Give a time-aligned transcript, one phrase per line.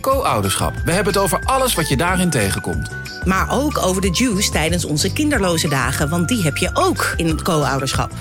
[0.00, 0.72] Co-ouderschap.
[0.84, 2.90] We hebben het over alles wat je daarin tegenkomt.
[3.24, 7.26] Maar ook over de juice tijdens onze kinderloze dagen, want die heb je ook in
[7.28, 8.12] het co-ouderschap.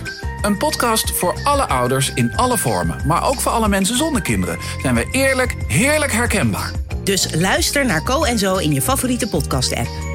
[0.42, 4.58] Een podcast voor alle ouders in alle vormen, maar ook voor alle mensen zonder kinderen.
[4.82, 6.72] Zijn we eerlijk, heerlijk herkenbaar.
[7.04, 10.09] Dus luister naar Co en Zo in je favoriete podcast-app.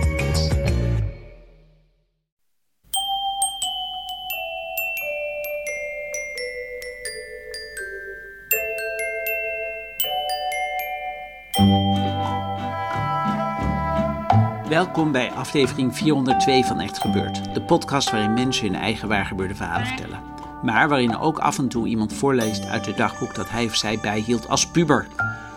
[14.68, 17.54] Welkom bij aflevering 402 van Echt Gebeurd.
[17.54, 20.20] De podcast waarin mensen hun eigen waargebeurde verhalen vertellen.
[20.62, 23.98] Maar waarin ook af en toe iemand voorleest uit het dagboek dat hij of zij
[24.02, 25.06] bijhield als puber.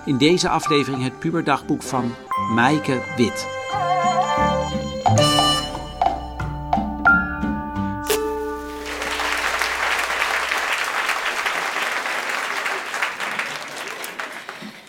[0.06, 2.16] In deze aflevering het puberdagboek van
[2.54, 3.48] Maaike Wit.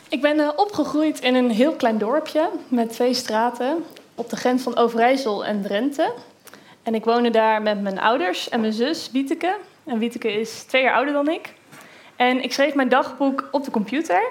[0.08, 3.84] Ik ben uh, opgegroeid in een heel klein dorpje met twee straten
[4.18, 6.12] op de grens van Overijssel en Drenthe.
[6.82, 9.56] En ik woonde daar met mijn ouders en mijn zus Wieteke.
[9.84, 11.54] En Wieteke is twee jaar ouder dan ik.
[12.16, 14.22] En ik schreef mijn dagboek op de computer,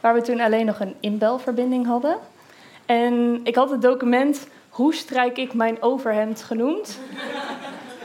[0.00, 2.16] waar we toen alleen nog een inbelverbinding hadden.
[2.86, 6.98] En ik had het document Hoe strijk ik mijn overhemd genoemd.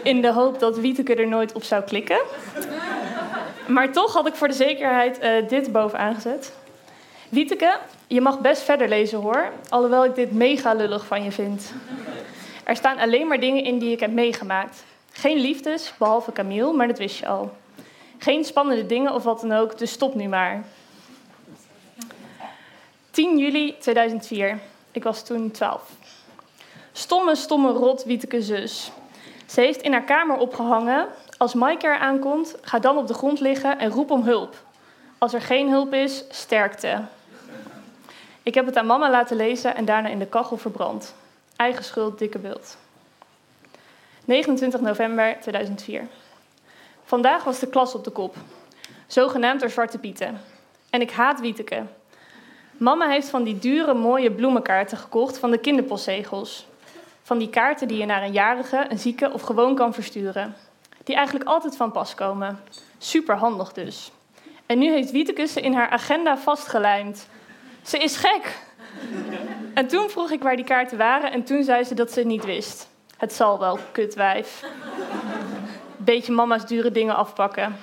[0.04, 2.20] In de hoop dat Wieteke er nooit op zou klikken.
[3.68, 6.54] Maar toch had ik voor de zekerheid uh, dit bovenaan gezet.
[7.30, 11.74] Wieteke, je mag best verder lezen hoor, alhoewel ik dit mega lullig van je vind.
[12.64, 14.84] Er staan alleen maar dingen in die ik heb meegemaakt.
[15.12, 17.52] Geen liefdes, behalve Camille, maar dat wist je al.
[18.18, 20.64] Geen spannende dingen of wat dan ook, dus stop nu maar.
[23.12, 24.60] 10 juli 2004.
[24.92, 25.82] Ik was toen 12.
[26.92, 28.92] Stomme, stomme rot Wieteke zus.
[29.46, 31.08] Ze heeft in haar kamer opgehangen.
[31.38, 34.56] Als Maaike er aankomt, ga dan op de grond liggen en roep om hulp.
[35.18, 37.02] Als er geen hulp is, sterkte.
[38.44, 41.16] Ik heb het aan mama laten lezen en daarna in de kachel verbrand.
[41.56, 42.78] Eigen schuld, dikke beeld.
[44.26, 46.08] 29 november 2004.
[47.04, 48.36] Vandaag was de klas op de kop.
[49.08, 50.42] Zogenaamd door Zwarte Pieten.
[50.90, 51.84] En ik haat Wieteke.
[52.78, 56.68] Mama heeft van die dure, mooie bloemenkaarten gekocht van de kinderpostzegels.
[57.22, 60.56] Van die kaarten die je naar een jarige, een zieke of gewoon kan versturen.
[61.04, 62.60] Die eigenlijk altijd van pas komen.
[62.98, 64.12] Super handig dus.
[64.66, 67.28] En nu heeft Wieteke ze in haar agenda vastgelijmd.
[67.90, 68.58] Ze is gek.
[69.74, 72.28] En toen vroeg ik waar die kaarten waren en toen zei ze dat ze het
[72.28, 72.88] niet wist.
[73.18, 74.64] Het zal wel, kutwijf.
[75.98, 77.76] Beetje mama's dure dingen afpakken.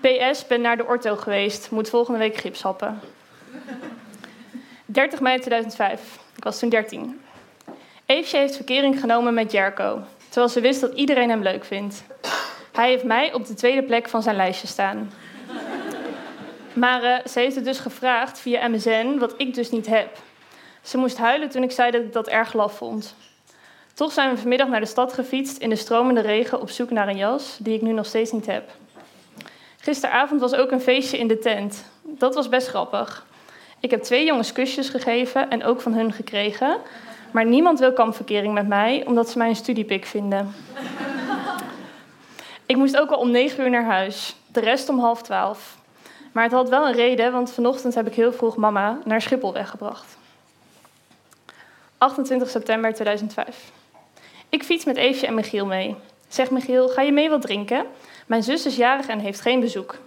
[0.00, 1.70] PS, ben naar de ortho geweest.
[1.70, 3.00] Moet volgende week gips happen.
[4.84, 6.18] 30 mei 2005.
[6.36, 7.20] Ik was toen 13.
[8.06, 10.02] Eefje heeft verkering genomen met Jerko.
[10.28, 12.04] Terwijl ze wist dat iedereen hem leuk vindt.
[12.72, 15.10] Hij heeft mij op de tweede plek van zijn lijstje staan.
[16.74, 20.18] Maar uh, ze heeft het dus gevraagd via MSN, wat ik dus niet heb.
[20.82, 23.14] Ze moest huilen toen ik zei dat ik dat erg laf vond.
[23.94, 27.08] Toch zijn we vanmiddag naar de stad gefietst in de stromende regen op zoek naar
[27.08, 28.70] een jas die ik nu nog steeds niet heb.
[29.78, 31.84] Gisteravond was ook een feestje in de tent.
[32.02, 33.26] Dat was best grappig.
[33.80, 36.76] Ik heb twee jongens kusjes gegeven en ook van hun gekregen.
[37.30, 40.54] Maar niemand wil kampverkering met mij, omdat ze mij een studiepik vinden.
[42.66, 44.34] ik moest ook al om negen uur naar huis.
[44.52, 45.76] De rest om half twaalf.
[46.34, 49.52] Maar het had wel een reden, want vanochtend heb ik heel vroeg mama naar Schiphol
[49.52, 50.16] weggebracht.
[51.98, 53.70] 28 september 2005.
[54.48, 55.96] Ik fiets met Eefje en Michiel mee.
[56.28, 57.86] Zeg Michiel, ga je mee wat drinken?
[58.26, 59.98] Mijn zus is jarig en heeft geen bezoek.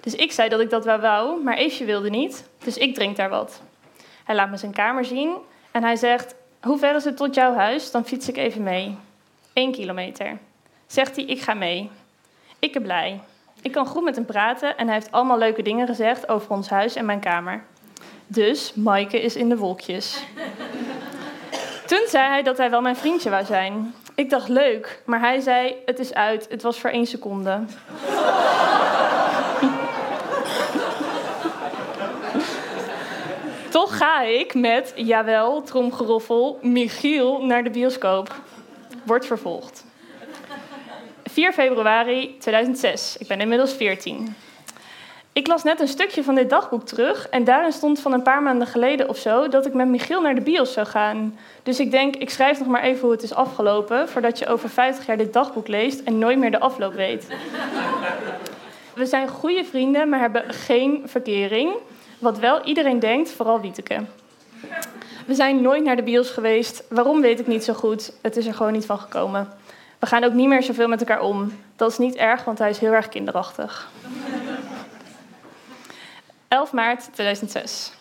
[0.00, 3.16] Dus ik zei dat ik dat wel wou, maar Eefje wilde niet, dus ik drink
[3.16, 3.60] daar wat.
[4.24, 5.34] Hij laat me zijn kamer zien
[5.70, 7.90] en hij zegt: Hoe ver is het tot jouw huis?
[7.90, 8.96] Dan fiets ik even mee.
[9.52, 10.38] Eén kilometer.
[10.86, 11.90] Zegt hij: Ik ga mee.
[12.58, 13.20] Ik ben blij.
[13.62, 16.68] Ik kan goed met hem praten en hij heeft allemaal leuke dingen gezegd over ons
[16.68, 17.64] huis en mijn kamer.
[18.26, 20.22] Dus Maaike is in de wolkjes.
[21.86, 23.94] Toen zei hij dat hij wel mijn vriendje wou zijn.
[24.14, 27.60] Ik dacht leuk, maar hij zei: Het is uit, het was voor één seconde.
[33.70, 38.34] Toch ga ik met, jawel, tromgeroffel, Michiel naar de bioscoop.
[39.04, 39.85] Wordt vervolgd.
[41.36, 43.16] 4 februari 2006.
[43.16, 44.34] Ik ben inmiddels 14.
[45.32, 48.42] Ik las net een stukje van dit dagboek terug en daarin stond van een paar
[48.42, 51.38] maanden geleden of zo dat ik met Michiel naar de bios zou gaan.
[51.62, 54.68] Dus ik denk, ik schrijf nog maar even hoe het is afgelopen, voordat je over
[54.68, 57.26] 50 jaar dit dagboek leest en nooit meer de afloop weet.
[58.94, 61.70] We zijn goede vrienden, maar hebben geen verkering.
[62.18, 64.04] Wat wel iedereen denkt, vooral Wieteke.
[65.26, 66.84] We zijn nooit naar de bios geweest.
[66.88, 68.12] Waarom weet ik niet zo goed.
[68.22, 69.48] Het is er gewoon niet van gekomen.
[69.98, 71.52] We gaan ook niet meer zoveel met elkaar om.
[71.76, 73.88] Dat is niet erg, want hij is heel erg kinderachtig.
[76.48, 77.92] 11 maart 2006.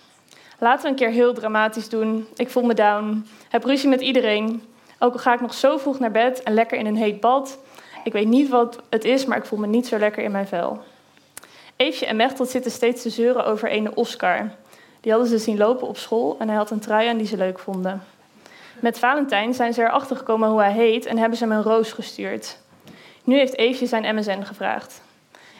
[0.60, 2.28] Laten we een keer heel dramatisch doen.
[2.36, 3.28] Ik voel me down.
[3.50, 4.64] Heb ruzie met iedereen.
[5.00, 7.58] Ook al ga ik nog zo vroeg naar bed en lekker in een heet bad.
[8.04, 10.48] Ik weet niet wat het is, maar ik voel me niet zo lekker in mijn
[10.48, 10.84] vel.
[11.76, 14.52] Eefje en Mechtel zitten steeds te zeuren over een Oscar.
[15.02, 17.38] Die hadden ze zien lopen op school en hij had een trui aan die ze
[17.38, 18.04] leuk vonden.
[18.80, 21.92] Met Valentijn zijn ze erachter gekomen hoe hij heet en hebben ze hem een roos
[21.92, 22.58] gestuurd.
[23.24, 25.02] Nu heeft Eefje zijn MSN gevraagd.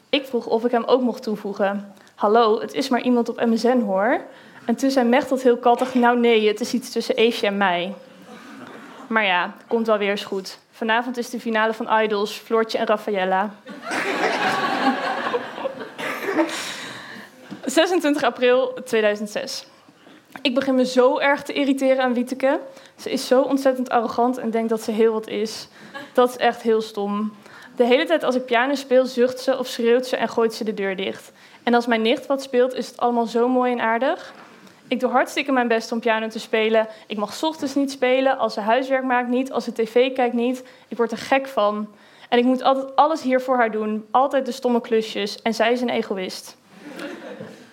[0.10, 1.94] Ik vroeg of ik hem ook mocht toevoegen.
[2.16, 4.22] Hallo, het is maar iemand op MSN hoor.
[4.66, 7.94] En toen zei Mechtel heel kattig, nou nee, het is iets tussen Eefje en mij.
[9.08, 10.60] Maar ja, komt wel weer eens goed.
[10.72, 13.50] Vanavond is de finale van Idols, Floortje en Raffaella.
[17.66, 19.66] 26 april 2006.
[20.42, 22.60] Ik begin me zo erg te irriteren aan Wieteke.
[22.96, 25.68] Ze is zo ontzettend arrogant en denkt dat ze heel wat is.
[26.14, 27.34] Dat is echt heel stom.
[27.76, 30.64] De hele tijd als ik piano speel, zucht ze of schreeuwt ze en gooit ze
[30.64, 31.32] de deur dicht.
[31.64, 34.34] En als mijn nicht wat speelt, is het allemaal zo mooi en aardig.
[34.88, 36.88] Ik doe hartstikke mijn best om piano te spelen.
[37.08, 40.64] Ik mag ochtends niet spelen, als ze huiswerk maakt niet, als ze tv kijkt niet.
[40.88, 41.88] Ik word er gek van.
[42.30, 44.06] En ik moet altijd alles hier voor haar doen.
[44.12, 45.42] Altijd de stomme klusjes.
[45.42, 46.58] En zij is een egoïst.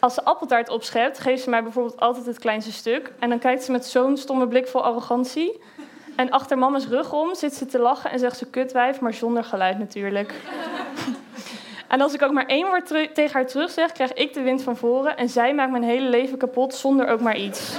[0.03, 3.13] Als ze appeltaart opschept, geeft ze mij bijvoorbeeld altijd het kleinste stuk.
[3.19, 5.61] En dan kijkt ze met zo'n stomme blik vol arrogantie.
[6.17, 9.45] En achter mama's rug om zit ze te lachen en zegt ze kutwijf, maar zonder
[9.45, 10.35] geluid natuurlijk.
[11.89, 14.63] En als ik ook maar één woord tegen haar terug zeg, krijg ik de wind
[14.63, 17.77] van voren en zij maakt mijn hele leven kapot zonder ook maar iets.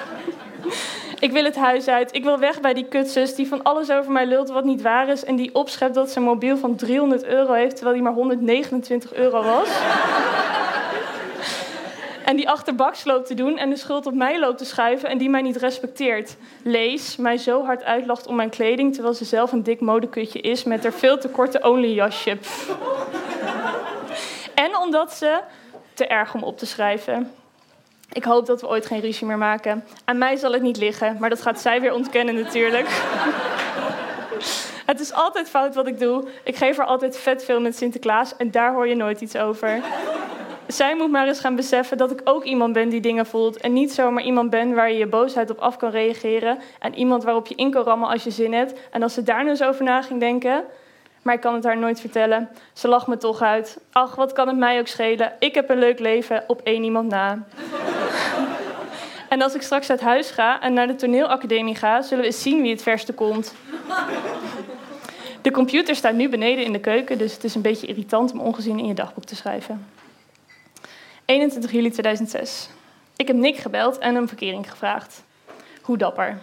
[1.26, 2.14] ik wil het huis uit.
[2.14, 5.08] Ik wil weg bij die kutsus die van alles over mij lult wat niet waar
[5.08, 8.14] is en die opschept dat ze een mobiel van 300 euro heeft terwijl die maar
[8.14, 9.68] 129 euro was.
[12.32, 15.18] En die achterbaks loopt te doen en de schuld op mij loopt te schuiven en
[15.18, 16.36] die mij niet respecteert.
[16.62, 20.64] Lees, mij zo hard uitlacht om mijn kleding terwijl ze zelf een dik modekutje is
[20.64, 22.36] met haar veel te korte only jasje.
[24.54, 25.40] En omdat ze
[25.94, 27.32] te erg om op te schrijven.
[28.12, 29.84] Ik hoop dat we ooit geen ruzie meer maken.
[30.04, 32.88] Aan mij zal het niet liggen, maar dat gaat zij weer ontkennen natuurlijk.
[34.86, 36.28] Het is altijd fout wat ik doe.
[36.44, 39.82] Ik geef haar altijd vet veel met Sinterklaas en daar hoor je nooit iets over
[40.66, 43.56] zij moet maar eens gaan beseffen dat ik ook iemand ben die dingen voelt.
[43.56, 46.58] En niet zomaar iemand ben waar je je boosheid op af kan reageren.
[46.78, 48.80] En iemand waarop je in kan rammen als je zin hebt.
[48.90, 50.64] En als ze daar nu eens over na ging denken.
[51.22, 52.48] Maar ik kan het haar nooit vertellen.
[52.72, 53.80] Ze lacht me toch uit.
[53.92, 55.32] Ach, wat kan het mij ook schelen?
[55.38, 57.38] Ik heb een leuk leven op één iemand na.
[59.28, 62.42] en als ik straks uit huis ga en naar de toneelacademie ga, zullen we eens
[62.42, 63.54] zien wie het verste komt.
[65.42, 68.40] De computer staat nu beneden in de keuken, dus het is een beetje irritant om
[68.40, 69.86] ongezien in je dagboek te schrijven.
[71.32, 72.68] 21 juli 2006.
[73.16, 75.22] Ik heb Nick gebeld en een verkering gevraagd.
[75.82, 76.38] Hoe dapper.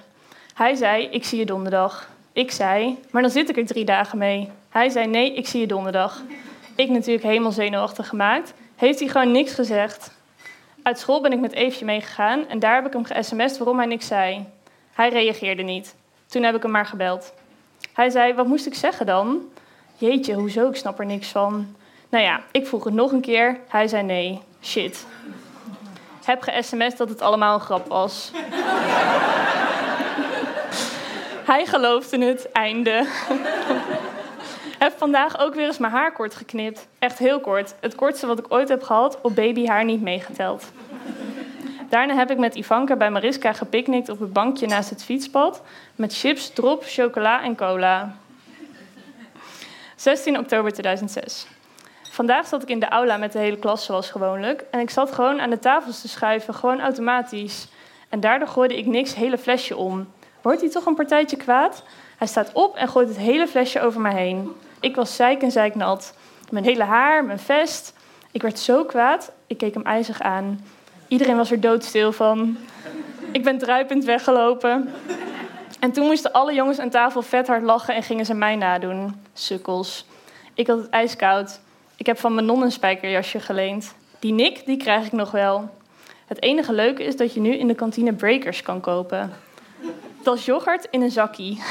[0.53, 2.09] Hij zei, ik zie je donderdag.
[2.33, 4.50] Ik zei, maar dan zit ik er drie dagen mee.
[4.69, 6.21] Hij zei, nee, ik zie je donderdag.
[6.75, 8.53] Ik natuurlijk helemaal zenuwachtig gemaakt.
[8.75, 10.12] Heeft hij gewoon niks gezegd.
[10.83, 13.88] Uit school ben ik met Eefje meegegaan en daar heb ik hem ge-sms'd waarom hij
[13.88, 14.45] niks zei.
[14.94, 15.95] Hij reageerde niet.
[16.25, 17.33] Toen heb ik hem maar gebeld.
[17.94, 19.41] Hij zei, wat moest ik zeggen dan?
[19.98, 21.75] Jeetje, hoezo, ik snap er niks van.
[22.10, 23.60] Nou ja, ik vroeg het nog een keer.
[23.67, 24.41] Hij zei nee.
[24.63, 25.06] Shit.
[26.25, 28.32] Heb ge-sms dat het allemaal een grap was.
[31.46, 33.06] Hij geloofde het, einde.
[34.80, 36.88] heb vandaag ook weer eens mijn haar kort geknipt.
[37.00, 37.75] Echt heel kort.
[37.80, 40.72] Het kortste wat ik ooit heb gehad, op babyhaar niet meegeteld.
[41.89, 45.62] Daarna heb ik met Ivanka bij Mariska gepicnict op het bankje naast het fietspad.
[45.96, 48.16] Met chips, drop, chocola en cola.
[49.96, 51.48] 16 oktober 2006.
[52.20, 54.66] Vandaag zat ik in de aula met de hele klas zoals gewoonlijk.
[54.72, 57.68] En ik zat gewoon aan de tafels te schuiven, gewoon automatisch.
[58.10, 60.08] En daardoor gooide ik niks hele flesje om.
[60.42, 61.84] Wordt hij toch een partijtje kwaad?
[62.18, 64.52] Hij staat op en gooit het hele flesje over me heen.
[64.80, 66.14] Ik was zeik en zeiknat.
[66.50, 67.94] Mijn hele haar, mijn vest.
[68.32, 70.66] Ik werd zo kwaad, ik keek hem ijzig aan.
[71.08, 72.58] Iedereen was er doodstil van.
[73.32, 74.94] Ik ben druipend weggelopen.
[75.80, 79.26] En toen moesten alle jongens aan tafel vet hard lachen en gingen ze mij nadoen.
[79.34, 80.06] Sukkels.
[80.54, 81.60] Ik had het ijskoud.
[82.00, 83.96] Ik heb van mijn non een spijkerjasje geleend.
[84.20, 85.70] Die Nick, die krijg ik nog wel.
[86.25, 89.34] Het enige leuke is dat je nu in de kantine breakers kan kopen.
[90.24, 91.62] Dat is yoghurt in een zakkie.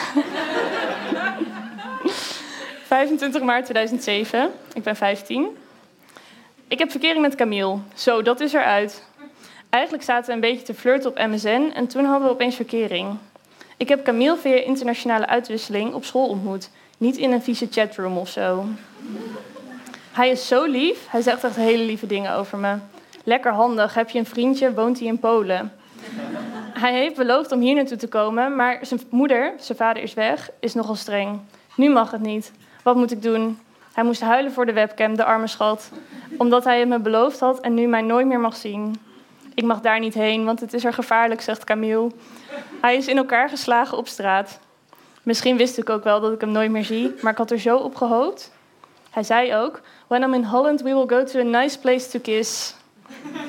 [2.87, 4.50] 25 maart 2007.
[4.73, 5.56] Ik ben 15.
[6.68, 7.78] Ik heb verkering met Camille.
[7.94, 9.04] Zo, dat is eruit.
[9.70, 13.16] Eigenlijk zaten we een beetje te flirten op MSN en toen hadden we opeens verkering.
[13.76, 16.70] Ik heb Camille via internationale uitwisseling op school ontmoet.
[16.99, 18.66] Niet in een vieze chatroom of zo.
[20.18, 21.06] Hij is zo lief.
[21.08, 22.76] Hij zegt echt hele lieve dingen over me.
[23.25, 23.94] Lekker handig.
[23.94, 24.75] Heb je een vriendje?
[24.75, 25.72] Woont hij in Polen?
[26.84, 30.50] Hij heeft beloofd om hier naartoe te komen, maar zijn moeder, zijn vader is weg,
[30.60, 31.40] is nogal streng.
[31.75, 32.52] Nu mag het niet.
[32.82, 33.58] Wat moet ik doen?
[33.92, 35.90] Hij moest huilen voor de webcam, de arme schat.
[36.38, 39.00] Omdat hij me beloofd had en nu mij nooit meer mag zien.
[39.54, 42.10] Ik mag daar niet heen, want het is er gevaarlijk, zegt Camille.
[42.80, 44.58] Hij is in elkaar geslagen op straat.
[45.22, 47.60] Misschien wist ik ook wel dat ik hem nooit meer zie, maar ik had er
[47.60, 48.56] zo op gehoopt.
[49.18, 52.18] Hij zei ook: When I'm in Holland, we will go to a nice place to
[52.18, 52.75] kiss.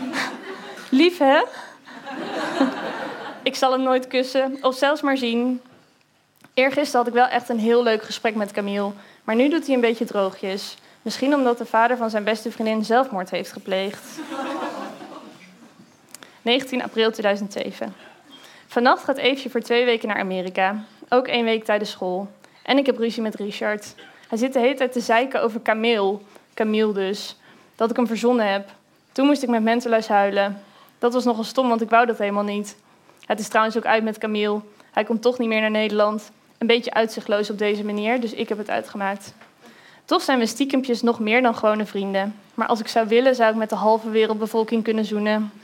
[0.89, 1.41] Lief, hè?
[3.49, 5.61] ik zal hem nooit kussen of zelfs maar zien.
[6.53, 8.91] Eergisteren had ik wel echt een heel leuk gesprek met Camille,
[9.23, 10.77] maar nu doet hij een beetje droogjes.
[11.01, 14.05] Misschien omdat de vader van zijn beste vriendin zelfmoord heeft gepleegd.
[16.41, 17.95] 19 april 2007.
[18.67, 20.83] Vannacht gaat Eefje voor twee weken naar Amerika.
[21.09, 22.27] Ook één week tijdens school.
[22.63, 23.93] En ik heb ruzie met Richard.
[24.29, 26.17] Hij zit de hele tijd te zeiken over Camille.
[26.53, 27.38] Camille dus.
[27.75, 28.69] Dat ik hem verzonnen heb.
[29.12, 30.62] Toen moest ik met Menteluis huilen.
[31.00, 32.77] Dat was nogal stom, want ik wou dat helemaal niet.
[33.25, 34.62] Het is trouwens ook uit met Camille.
[34.91, 36.31] Hij komt toch niet meer naar Nederland.
[36.57, 39.33] Een beetje uitzichtloos op deze manier, dus ik heb het uitgemaakt.
[40.05, 42.36] Toch zijn we stiekempjes nog meer dan gewone vrienden.
[42.53, 45.51] Maar als ik zou willen, zou ik met de halve wereldbevolking kunnen zoenen.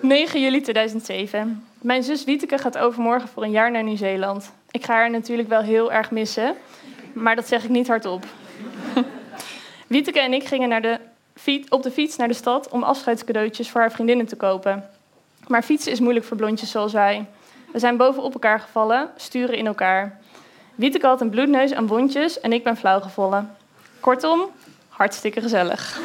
[0.00, 1.64] 9 juli 2007.
[1.84, 4.52] Mijn zus Wieteke gaat overmorgen voor een jaar naar Nieuw-Zeeland.
[4.70, 6.56] Ik ga haar natuurlijk wel heel erg missen,
[7.12, 8.24] maar dat zeg ik niet hardop.
[9.86, 10.98] Wieteke en ik gingen naar de
[11.34, 14.90] fiets, op de fiets naar de stad om afscheidscadeautjes voor haar vriendinnen te kopen.
[15.46, 17.26] Maar fietsen is moeilijk voor blondjes zoals wij.
[17.72, 20.18] We zijn bovenop elkaar gevallen, sturen in elkaar.
[20.74, 23.56] Wieteke had een bloedneus en wondjes en ik ben flauw gevallen.
[24.00, 24.50] Kortom,
[24.88, 26.00] hartstikke gezellig.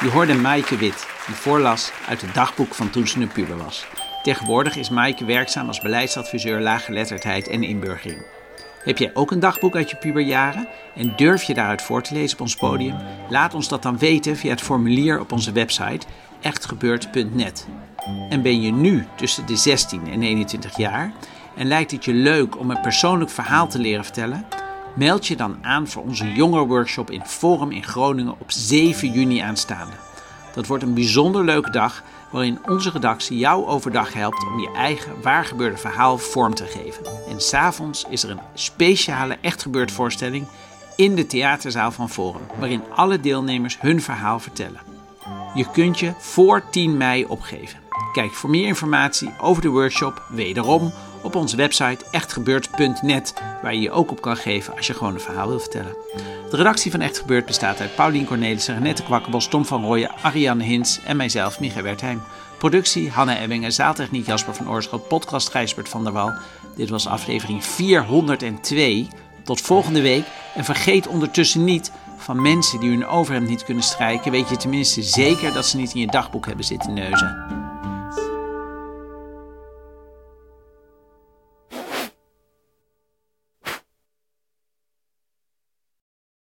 [0.00, 3.86] Je hoorde Maaike Wit, die voorlas uit het dagboek van toen ze een puber was.
[4.22, 8.22] Tegenwoordig is Maaike werkzaam als beleidsadviseur laaggeletterdheid en inburgering.
[8.84, 12.36] Heb jij ook een dagboek uit je puberjaren en durf je daaruit voor te lezen
[12.36, 12.96] op ons podium?
[13.28, 16.06] Laat ons dat dan weten via het formulier op onze website
[16.40, 17.66] echtgebeurd.net.
[18.28, 21.12] En ben je nu tussen de 16 en 21 jaar
[21.56, 24.46] en lijkt het je leuk om een persoonlijk verhaal te leren vertellen?
[24.94, 30.11] Meld je dan aan voor onze jongerenworkshop in Forum in Groningen op 7 juni aanstaande.
[30.54, 35.22] Dat wordt een bijzonder leuke dag waarin onze redactie jou overdag helpt om je eigen
[35.22, 37.04] waargebeurde verhaal vorm te geven.
[37.28, 40.46] En s'avonds is er een speciale echt gebeurd voorstelling
[40.96, 44.80] in de theaterzaal van Forum, waarin alle deelnemers hun verhaal vertellen.
[45.54, 47.80] Je kunt je voor 10 mei opgeven.
[48.12, 50.92] Kijk voor meer informatie over de workshop wederom
[51.22, 55.20] op onze website echtgebeurd.net, waar je je ook op kan geven als je gewoon een
[55.20, 55.96] verhaal wil vertellen.
[56.50, 60.64] De redactie van Echt Gebeurd bestaat uit Paulien Cornelissen, Renette Kwakkenbos, Tom van Rooyen, Ariane
[60.64, 62.22] Hins en mijzelf, Michael Wertheim.
[62.58, 66.32] Productie Hanna Ebbingen, zaaltechniek Jasper van Oorschot, podcast Gijsbert van der Wal.
[66.76, 69.08] Dit was aflevering 402.
[69.42, 70.24] Tot volgende week
[70.54, 75.02] en vergeet ondertussen niet van mensen die hun overhemd niet kunnen strijken, weet je tenminste
[75.02, 77.61] zeker dat ze niet in je dagboek hebben zitten neuzen.